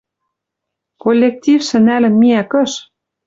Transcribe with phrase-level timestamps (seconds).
[1.03, 2.71] Коллектившӹ нӓлӹн миӓ кыш?